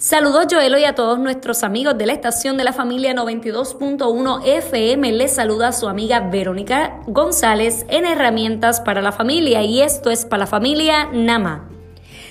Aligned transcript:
Saludos 0.00 0.46
Joelo 0.50 0.78
y 0.78 0.84
a 0.86 0.94
todos 0.94 1.18
nuestros 1.18 1.62
amigos 1.62 1.98
de 1.98 2.06
la 2.06 2.14
estación 2.14 2.56
de 2.56 2.64
la 2.64 2.72
familia 2.72 3.12
92.1 3.12 4.40
FM. 4.46 5.12
Les 5.12 5.34
saluda 5.34 5.72
su 5.72 5.90
amiga 5.90 6.20
Verónica 6.20 7.02
González 7.06 7.84
en 7.86 8.06
Herramientas 8.06 8.80
para 8.80 9.02
la 9.02 9.12
Familia 9.12 9.62
y 9.62 9.82
esto 9.82 10.10
es 10.10 10.24
para 10.24 10.44
la 10.44 10.46
familia 10.46 11.10
Nama. 11.12 11.69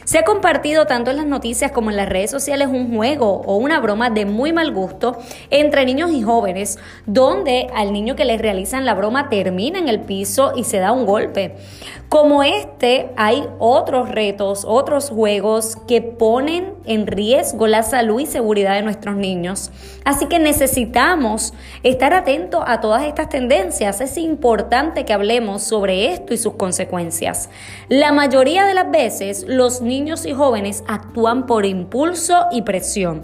Se 0.09 0.17
ha 0.17 0.23
compartido 0.23 0.87
tanto 0.87 1.11
en 1.11 1.17
las 1.17 1.27
noticias 1.27 1.71
como 1.71 1.91
en 1.91 1.95
las 1.95 2.09
redes 2.09 2.31
sociales 2.31 2.67
un 2.67 2.95
juego 2.95 3.43
o 3.45 3.57
una 3.57 3.79
broma 3.79 4.09
de 4.09 4.25
muy 4.25 4.51
mal 4.51 4.73
gusto 4.73 5.19
entre 5.51 5.85
niños 5.85 6.09
y 6.11 6.23
jóvenes, 6.23 6.79
donde 7.05 7.67
al 7.75 7.93
niño 7.93 8.15
que 8.15 8.25
les 8.25 8.41
realizan 8.41 8.85
la 8.85 8.95
broma 8.95 9.29
termina 9.29 9.77
en 9.77 9.87
el 9.87 9.99
piso 9.99 10.53
y 10.55 10.63
se 10.63 10.79
da 10.79 10.93
un 10.93 11.05
golpe. 11.05 11.57
Como 12.09 12.41
este, 12.41 13.11
hay 13.17 13.45
otros 13.59 14.09
retos, 14.09 14.65
otros 14.67 15.11
juegos 15.11 15.77
que 15.87 16.01
ponen 16.01 16.73
en 16.85 17.05
riesgo 17.05 17.67
la 17.67 17.83
salud 17.83 18.19
y 18.19 18.25
seguridad 18.25 18.73
de 18.73 18.81
nuestros 18.81 19.15
niños. 19.15 19.69
Así 20.05 20.25
que 20.25 20.39
necesitamos 20.39 21.53
estar 21.83 22.15
atentos 22.15 22.63
a 22.65 22.81
todas 22.81 23.03
estas 23.03 23.29
tendencias. 23.29 24.01
Es 24.01 24.17
importante 24.17 25.05
que 25.05 25.13
hablemos 25.13 25.61
sobre 25.61 26.11
esto 26.11 26.33
y 26.33 26.37
sus 26.37 26.55
consecuencias. 26.55 27.51
La 27.89 28.11
mayoría 28.11 28.65
de 28.65 28.73
las 28.73 28.89
veces 28.89 29.45
los 29.47 29.81
niños 29.83 29.98
y 29.99 30.33
jóvenes 30.33 30.83
actúan 30.87 31.45
por 31.45 31.65
impulso 31.65 32.45
y 32.51 32.61
presión 32.61 33.23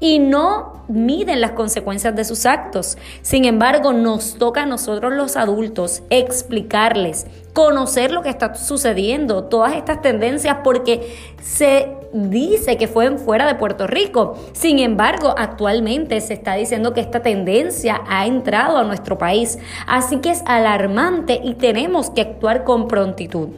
y 0.00 0.18
no 0.18 0.84
miden 0.88 1.40
las 1.40 1.52
consecuencias 1.52 2.16
de 2.16 2.24
sus 2.24 2.46
actos. 2.46 2.96
Sin 3.22 3.44
embargo, 3.44 3.92
nos 3.92 4.34
toca 4.34 4.62
a 4.62 4.66
nosotros 4.66 5.12
los 5.12 5.36
adultos 5.36 6.02
explicarles, 6.08 7.26
conocer 7.52 8.10
lo 8.10 8.22
que 8.22 8.30
está 8.30 8.54
sucediendo, 8.54 9.44
todas 9.44 9.74
estas 9.74 10.00
tendencias, 10.00 10.58
porque 10.64 11.14
se 11.42 11.88
dice 12.14 12.78
que 12.78 12.88
fue 12.88 13.16
fuera 13.18 13.46
de 13.46 13.56
Puerto 13.56 13.86
Rico. 13.86 14.34
Sin 14.52 14.78
embargo, 14.78 15.34
actualmente 15.36 16.20
se 16.20 16.34
está 16.34 16.54
diciendo 16.54 16.94
que 16.94 17.00
esta 17.00 17.20
tendencia 17.20 18.00
ha 18.08 18.26
entrado 18.26 18.78
a 18.78 18.84
nuestro 18.84 19.18
país. 19.18 19.58
Así 19.86 20.18
que 20.18 20.30
es 20.30 20.42
alarmante 20.46 21.40
y 21.42 21.54
tenemos 21.54 22.10
que 22.10 22.22
actuar 22.22 22.64
con 22.64 22.88
prontitud. 22.88 23.48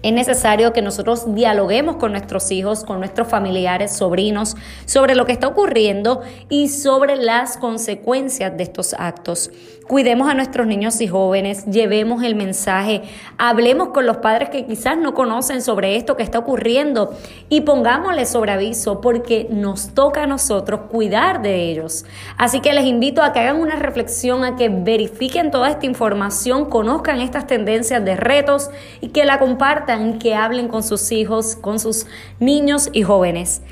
Es 0.00 0.12
necesario 0.12 0.72
que 0.72 0.80
nosotros 0.80 1.34
dialoguemos 1.34 1.96
con 1.96 2.12
nuestros 2.12 2.52
hijos, 2.52 2.84
con 2.84 3.00
nuestros 3.00 3.26
familiares, 3.26 3.96
sobrinos, 3.96 4.54
sobre 4.84 5.16
lo 5.16 5.26
que 5.26 5.32
está 5.32 5.48
ocurriendo 5.48 6.22
y 6.48 6.68
sobre 6.68 7.16
las 7.16 7.56
consecuencias 7.56 8.56
de 8.56 8.62
estos 8.62 8.94
actos. 8.94 9.50
Cuidemos 9.88 10.30
a 10.30 10.34
nuestros 10.34 10.68
niños 10.68 11.00
y 11.00 11.08
jóvenes, 11.08 11.64
llevemos 11.64 12.22
el 12.22 12.36
mensaje, 12.36 13.02
hablemos 13.38 13.88
con 13.88 14.06
los 14.06 14.18
padres 14.18 14.50
que 14.50 14.66
quizás 14.66 14.98
no 14.98 15.14
conocen 15.14 15.62
sobre 15.62 15.96
esto 15.96 16.16
que 16.16 16.22
está 16.22 16.38
ocurriendo 16.38 17.16
y 17.48 17.62
pongámosles 17.62 18.28
sobre 18.28 18.52
aviso 18.52 19.00
porque 19.00 19.48
nos 19.50 19.94
toca 19.94 20.24
a 20.24 20.26
nosotros 20.26 20.82
cuidar 20.90 21.42
de 21.42 21.70
ellos. 21.70 22.04
Así 22.36 22.60
que 22.60 22.72
les 22.72 22.84
invito 22.84 23.22
a 23.22 23.32
que 23.32 23.40
hagan 23.40 23.60
una 23.60 23.76
reflexión, 23.76 24.44
a 24.44 24.54
que 24.54 24.68
verifiquen 24.68 25.50
toda 25.50 25.70
esta 25.70 25.86
información, 25.86 26.66
conozcan 26.66 27.20
estas 27.20 27.48
tendencias 27.48 28.04
de 28.04 28.14
retos 28.14 28.70
y 29.00 29.08
que 29.08 29.24
la 29.24 29.38
compartan 29.38 29.87
que 30.18 30.34
hablen 30.34 30.68
con 30.68 30.82
sus 30.82 31.10
hijos, 31.12 31.56
con 31.56 31.78
sus 31.78 32.06
niños 32.40 32.90
y 32.92 33.02
jóvenes. 33.02 33.62